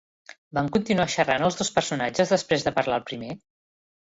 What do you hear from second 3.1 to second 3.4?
primer?